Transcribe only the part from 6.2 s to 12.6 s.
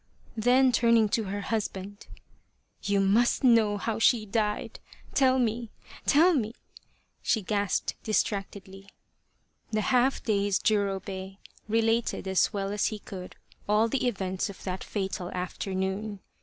me!" she gasped distractedly. The half dazed Jurobei related as